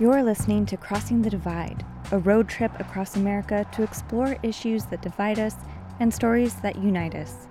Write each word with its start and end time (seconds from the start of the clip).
You're 0.00 0.24
listening 0.24 0.66
to 0.66 0.76
Crossing 0.76 1.22
the 1.22 1.30
Divide, 1.30 1.86
a 2.10 2.18
road 2.18 2.48
trip 2.48 2.72
across 2.80 3.14
America 3.14 3.64
to 3.74 3.84
explore 3.84 4.36
issues 4.42 4.86
that 4.86 5.02
divide 5.02 5.38
us 5.38 5.54
and 6.00 6.12
stories 6.12 6.56
that 6.56 6.74
unite 6.74 7.14
us. 7.14 7.46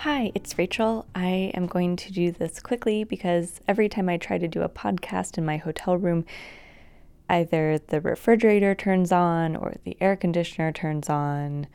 Hi, 0.00 0.32
it's 0.34 0.58
Rachel. 0.58 1.06
I 1.14 1.52
am 1.54 1.68
going 1.68 1.94
to 1.94 2.12
do 2.12 2.32
this 2.32 2.58
quickly 2.58 3.04
because 3.04 3.60
every 3.68 3.88
time 3.88 4.08
I 4.08 4.16
try 4.16 4.36
to 4.36 4.48
do 4.48 4.62
a 4.62 4.68
podcast 4.68 5.38
in 5.38 5.44
my 5.44 5.58
hotel 5.58 5.96
room, 5.96 6.24
either 7.28 7.78
the 7.78 8.00
refrigerator 8.00 8.74
turns 8.74 9.12
on 9.12 9.54
or 9.54 9.74
the 9.84 9.96
air 10.00 10.16
conditioner 10.16 10.72
turns 10.72 11.08
on. 11.08 11.68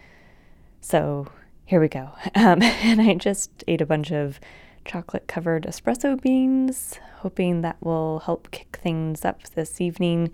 So 0.82 1.30
here 1.64 1.80
we 1.80 1.88
go. 1.88 2.10
Um, 2.36 2.62
and 2.62 3.00
I 3.00 3.14
just 3.14 3.64
ate 3.66 3.80
a 3.80 3.86
bunch 3.86 4.12
of 4.12 4.42
chocolate 4.88 5.28
covered 5.28 5.64
espresso 5.64 6.20
beans, 6.20 7.00
hoping 7.18 7.62
that 7.62 7.78
will 7.82 8.20
help 8.20 8.50
kick 8.52 8.80
things 8.82 9.26
up 9.26 9.44
this 9.50 9.80
evening. 9.82 10.32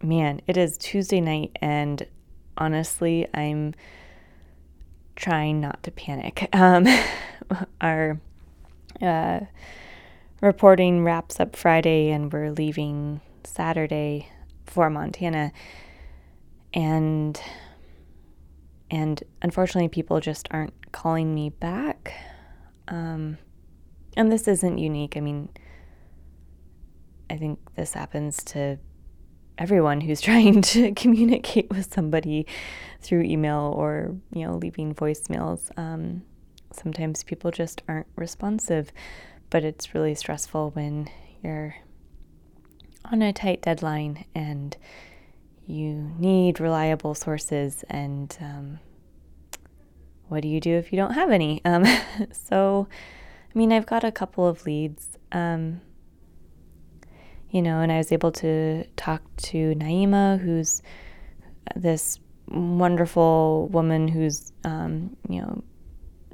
Man, 0.00 0.40
it 0.46 0.56
is 0.56 0.78
Tuesday 0.78 1.20
night, 1.20 1.50
and 1.60 2.06
honestly, 2.56 3.26
I'm 3.34 3.74
trying 5.16 5.60
not 5.60 5.82
to 5.82 5.90
panic. 5.90 6.48
Um, 6.54 6.86
our 7.80 8.20
uh, 9.00 9.40
reporting 10.40 11.02
wraps 11.02 11.40
up 11.40 11.56
Friday, 11.56 12.10
and 12.10 12.32
we're 12.32 12.50
leaving 12.50 13.20
Saturday 13.44 14.28
for 14.66 14.90
Montana. 14.90 15.52
And 16.74 17.40
and 18.90 19.22
unfortunately, 19.42 19.88
people 19.88 20.20
just 20.20 20.48
aren't 20.50 20.92
calling 20.92 21.34
me 21.34 21.50
back. 21.50 22.12
Um, 22.88 23.38
and 24.16 24.32
this 24.32 24.48
isn't 24.48 24.78
unique. 24.78 25.16
I 25.16 25.20
mean, 25.20 25.48
I 27.30 27.36
think 27.36 27.58
this 27.74 27.94
happens 27.94 28.42
to 28.44 28.78
everyone 29.58 30.00
who's 30.00 30.20
trying 30.30 30.62
to 30.62 30.92
communicate 30.96 31.70
with 31.70 31.92
somebody 31.92 32.46
through 33.00 33.22
email 33.22 33.72
or, 33.76 34.16
you 34.32 34.46
know, 34.46 34.56
leaving 34.56 34.94
voicemails. 34.94 35.70
Um, 35.78 36.22
sometimes 36.72 37.22
people 37.22 37.50
just 37.50 37.82
aren't 37.88 38.06
responsive, 38.16 38.92
but 39.50 39.64
it's 39.64 39.94
really 39.94 40.14
stressful 40.14 40.70
when 40.70 41.08
you're 41.42 41.76
on 43.04 43.22
a 43.22 43.32
tight 43.32 43.62
deadline 43.62 44.24
and 44.34 44.76
you 45.66 46.12
need 46.18 46.60
reliable 46.60 47.14
sources 47.14 47.84
and 47.90 48.36
um, 48.40 48.78
what 50.28 50.42
do 50.42 50.48
you 50.48 50.60
do 50.60 50.76
if 50.76 50.92
you 50.92 50.96
don't 50.96 51.12
have 51.12 51.30
any 51.30 51.60
um, 51.64 51.84
so 52.32 52.88
mean 53.58 53.72
i've 53.72 53.86
got 53.86 54.04
a 54.04 54.12
couple 54.12 54.46
of 54.46 54.64
leads 54.64 55.18
um, 55.32 55.80
you 57.50 57.60
know 57.60 57.80
and 57.80 57.90
i 57.92 57.98
was 57.98 58.12
able 58.12 58.32
to 58.32 58.84
talk 58.96 59.22
to 59.36 59.74
naima 59.74 60.38
who's 60.40 60.82
this 61.76 62.18
wonderful 62.48 63.68
woman 63.70 64.08
who's 64.08 64.52
um, 64.64 65.16
you 65.28 65.40
know 65.40 65.62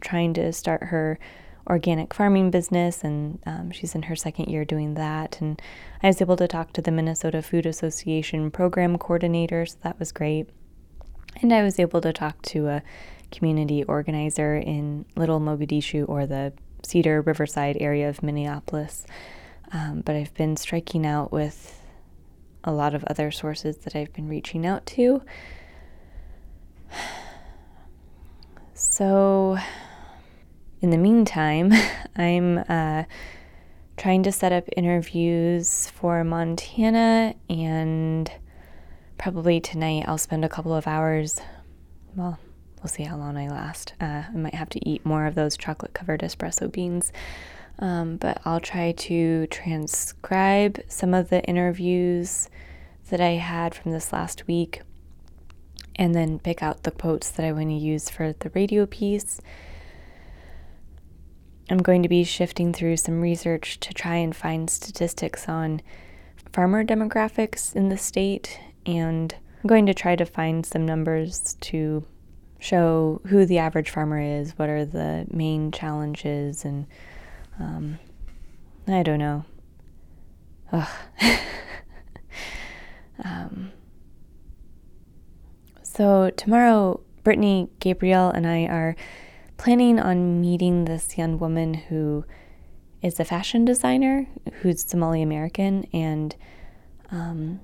trying 0.00 0.34
to 0.34 0.52
start 0.52 0.82
her 0.84 1.18
organic 1.66 2.12
farming 2.12 2.50
business, 2.50 3.02
and 3.02 3.38
um, 3.46 3.70
she's 3.70 3.94
in 3.94 4.02
her 4.02 4.16
second 4.16 4.48
year 4.48 4.64
doing 4.64 4.94
that. 4.94 5.40
And 5.40 5.60
I 6.02 6.08
was 6.08 6.20
able 6.20 6.36
to 6.36 6.46
talk 6.46 6.72
to 6.74 6.82
the 6.82 6.90
Minnesota 6.90 7.42
Food 7.42 7.66
Association 7.66 8.50
program 8.50 8.98
coordinator, 8.98 9.66
so 9.66 9.76
that 9.82 9.98
was 9.98 10.12
great. 10.12 10.48
And 11.40 11.52
I 11.52 11.62
was 11.62 11.78
able 11.78 12.00
to 12.02 12.12
talk 12.12 12.40
to 12.42 12.68
a 12.68 12.82
community 13.32 13.82
organizer 13.84 14.56
in 14.56 15.04
Little 15.16 15.40
Mogadishu 15.40 16.08
or 16.08 16.26
the 16.26 16.52
Cedar 16.84 17.20
Riverside 17.22 17.76
area 17.80 18.08
of 18.08 18.22
Minneapolis. 18.22 19.06
Um, 19.72 20.02
but 20.04 20.14
I've 20.14 20.34
been 20.34 20.56
striking 20.56 21.06
out 21.06 21.32
with 21.32 21.80
a 22.62 22.72
lot 22.72 22.94
of 22.94 23.04
other 23.04 23.30
sources 23.30 23.78
that 23.78 23.96
I've 23.96 24.12
been 24.12 24.28
reaching 24.28 24.66
out 24.66 24.86
to. 24.86 25.22
So, 28.74 29.58
in 30.80 30.90
the 30.90 30.96
meantime, 30.96 31.72
I'm 32.16 32.58
uh, 32.68 33.04
trying 33.96 34.22
to 34.24 34.32
set 34.32 34.52
up 34.52 34.68
interviews 34.76 35.90
for 35.90 36.22
Montana, 36.24 37.34
and 37.48 38.30
probably 39.18 39.60
tonight 39.60 40.04
I'll 40.06 40.18
spend 40.18 40.44
a 40.44 40.48
couple 40.48 40.74
of 40.74 40.86
hours. 40.86 41.40
Well, 42.14 42.38
we'll 42.84 42.90
see 42.90 43.02
how 43.02 43.16
long 43.16 43.36
I 43.36 43.48
last. 43.48 43.94
Uh, 44.00 44.24
I 44.28 44.36
might 44.36 44.54
have 44.54 44.68
to 44.68 44.88
eat 44.88 45.04
more 45.04 45.24
of 45.24 45.34
those 45.34 45.56
chocolate 45.56 45.94
covered 45.94 46.20
espresso 46.20 46.70
beans. 46.70 47.12
Um, 47.78 48.18
but 48.18 48.40
I'll 48.44 48.60
try 48.60 48.92
to 48.92 49.46
transcribe 49.48 50.80
some 50.86 51.14
of 51.14 51.30
the 51.30 51.42
interviews 51.44 52.48
that 53.08 53.20
I 53.20 53.32
had 53.32 53.74
from 53.74 53.90
this 53.90 54.12
last 54.12 54.46
week 54.46 54.82
and 55.96 56.14
then 56.14 56.38
pick 56.38 56.62
out 56.62 56.82
the 56.82 56.92
quotes 56.92 57.30
that 57.30 57.44
I 57.44 57.52
want 57.52 57.70
to 57.70 57.74
use 57.74 58.08
for 58.10 58.34
the 58.38 58.50
radio 58.50 58.86
piece 58.86 59.40
I'm 61.70 61.78
going 61.78 62.02
to 62.02 62.08
be 62.08 62.24
shifting 62.24 62.72
through 62.72 62.98
some 62.98 63.22
research 63.22 63.80
to 63.80 63.94
try 63.94 64.16
and 64.16 64.36
find 64.36 64.68
statistics 64.68 65.48
on 65.48 65.80
farmer 66.52 66.84
demographics 66.84 67.74
in 67.74 67.88
the 67.88 67.96
state, 67.96 68.60
and 68.84 69.34
I'm 69.62 69.68
going 69.68 69.86
to 69.86 69.94
try 69.94 70.14
to 70.14 70.26
find 70.26 70.66
some 70.66 70.84
numbers 70.84 71.56
to 71.62 72.04
show 72.64 73.20
who 73.26 73.44
the 73.44 73.58
average 73.58 73.90
farmer 73.90 74.20
is, 74.20 74.52
what 74.58 74.70
are 74.70 74.86
the 74.86 75.26
main 75.30 75.70
challenges, 75.70 76.64
and 76.64 76.86
um, 77.60 77.98
I 78.88 79.02
don't 79.02 79.18
know. 79.18 79.44
um, 83.24 83.70
so, 85.82 86.30
tomorrow, 86.30 87.00
Brittany, 87.22 87.68
Gabrielle, 87.80 88.30
and 88.30 88.46
I 88.46 88.64
are 88.64 88.96
planning 89.58 90.00
on 90.00 90.40
meeting 90.40 90.86
this 90.86 91.18
young 91.18 91.38
woman 91.38 91.74
who 91.74 92.24
is 93.02 93.20
a 93.20 93.24
fashion 93.24 93.66
designer 93.66 94.26
who's 94.62 94.82
Somali 94.82 95.20
American 95.20 95.86
and 95.92 96.34
um, 97.12 97.60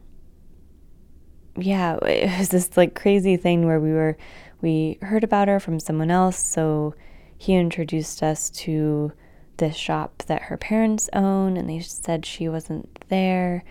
yeah, 1.57 1.97
it 2.03 2.39
was 2.39 2.51
this 2.51 2.77
like 2.77 2.95
crazy 2.95 3.37
thing 3.37 3.67
where 3.67 3.81
we 3.81 3.93
were 3.93 4.17
we 4.61 4.99
heard 5.03 5.25
about 5.25 5.49
her 5.49 5.61
from 5.61 5.81
someone 5.81 6.11
else, 6.11 6.39
so 6.39 6.95
he 7.37 7.55
introduced 7.55 8.23
us 8.23 8.51
to 8.51 9.13
this 9.57 9.77
shop 9.77 10.23
that 10.27 10.43
her 10.43 10.57
parents 10.57 11.09
own 11.13 11.57
and 11.57 11.69
they 11.69 11.81
said 11.81 12.25
she 12.25 12.49
wasn't 12.49 12.89
there 13.09 13.63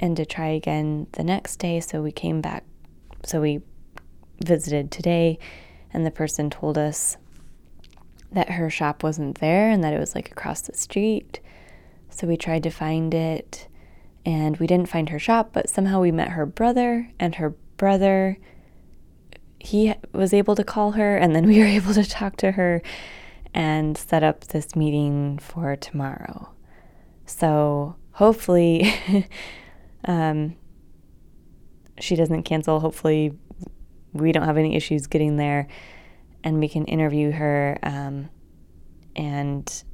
and 0.00 0.16
to 0.16 0.26
try 0.26 0.48
again 0.48 1.06
the 1.12 1.24
next 1.24 1.56
day, 1.56 1.80
so 1.80 2.02
we 2.02 2.12
came 2.12 2.40
back 2.40 2.64
so 3.24 3.40
we 3.40 3.60
visited 4.44 4.90
today 4.90 5.38
and 5.92 6.04
the 6.04 6.10
person 6.10 6.50
told 6.50 6.76
us 6.76 7.16
that 8.30 8.50
her 8.50 8.70
shop 8.70 9.02
wasn't 9.02 9.38
there 9.38 9.70
and 9.70 9.84
that 9.84 9.92
it 9.92 10.00
was 10.00 10.14
like 10.14 10.30
across 10.30 10.62
the 10.62 10.74
street. 10.74 11.40
So 12.08 12.26
we 12.26 12.36
tried 12.36 12.62
to 12.62 12.70
find 12.70 13.12
it 13.14 13.68
and 14.24 14.56
we 14.56 14.66
didn't 14.66 14.88
find 14.88 15.10
her 15.10 15.18
shop, 15.18 15.50
but 15.52 15.68
somehow 15.68 16.00
we 16.00 16.10
met 16.10 16.30
her 16.30 16.46
brother 16.46 17.12
and 17.20 17.34
her 17.36 17.50
brother 17.76 18.38
he 19.62 19.94
was 20.12 20.34
able 20.34 20.56
to 20.56 20.64
call 20.64 20.92
her 20.92 21.16
and 21.16 21.36
then 21.36 21.46
we 21.46 21.60
were 21.60 21.64
able 21.78 21.94
to 21.94 22.04
talk 22.04 22.36
to 22.38 22.52
her 22.52 22.82
and 23.54 23.96
set 23.96 24.22
up 24.22 24.44
this 24.48 24.74
meeting 24.74 25.38
for 25.38 25.76
tomorrow. 25.76 26.48
So 27.26 27.94
hopefully 28.12 28.92
um, 30.04 30.56
she 32.00 32.16
doesn't 32.16 32.42
cancel. 32.42 32.80
Hopefully 32.80 33.38
we 34.12 34.32
don't 34.32 34.44
have 34.44 34.58
any 34.58 34.74
issues 34.74 35.06
getting 35.06 35.36
there 35.36 35.68
and 36.42 36.58
we 36.58 36.68
can 36.68 36.84
interview 36.86 37.30
her. 37.30 37.78
Um, 37.84 38.30
and 39.14 39.84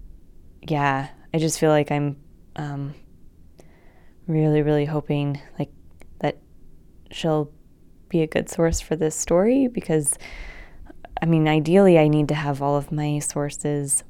yeah, 0.62 1.08
I 1.34 1.38
just 1.38 1.60
feel 1.60 1.70
like 1.70 1.92
I'm 1.92 2.16
um, 2.56 2.94
really, 4.26 4.62
really 4.62 4.86
hoping 4.86 5.40
like 5.58 5.70
that 6.20 6.38
she'll 7.10 7.52
be 8.08 8.22
a 8.22 8.26
good 8.26 8.48
source 8.48 8.80
for 8.80 8.96
this 8.96 9.14
story 9.14 9.68
because 9.68 10.18
I 11.20 11.26
mean, 11.26 11.48
ideally, 11.48 11.98
I 11.98 12.08
need 12.08 12.28
to 12.28 12.34
have 12.34 12.62
all 12.62 12.76
of 12.76 12.92
my 12.92 13.18
sources, 13.18 14.04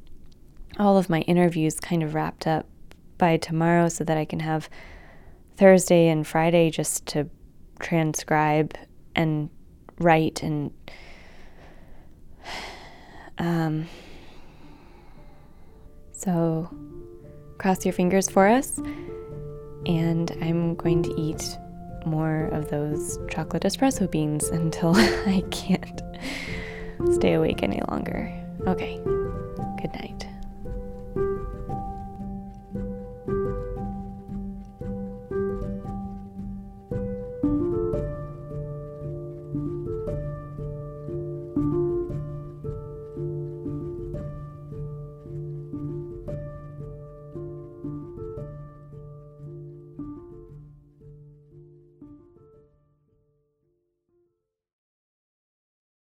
all 0.79 0.99
of 0.99 1.09
my 1.09 1.21
interviews 1.23 1.81
kind 1.81 2.03
of 2.03 2.15
wrapped 2.15 2.47
up 2.47 2.67
by 3.17 3.37
tomorrow 3.37 3.89
so 3.89 4.05
that 4.05 4.17
I 4.17 4.25
can 4.25 4.41
have 4.41 4.69
Thursday 5.57 6.09
and 6.09 6.27
Friday 6.27 6.71
just 6.71 7.07
to 7.07 7.29
transcribe 7.81 8.75
and 9.15 9.49
write 9.99 10.43
and 10.43 10.71
um, 13.39 13.89
so 16.13 16.69
cross 17.57 17.85
your 17.85 17.93
fingers 17.93 18.29
for 18.29 18.47
us. 18.47 18.79
And 19.87 20.31
I'm 20.43 20.75
going 20.75 21.03
to 21.05 21.15
eat 21.21 21.57
more 22.07 22.47
of 22.53 22.69
those 22.69 23.19
chocolate 23.29 23.65
espresso 23.65 24.11
beans 24.11 24.49
until 24.51 24.95
I 24.97 25.43
can't 25.51 26.03
stay 27.13 27.35
awake 27.35 27.63
any 27.63 27.81
longer. 27.89 28.33
Okay, 28.67 28.97
good 29.81 29.93
night. 29.95 30.28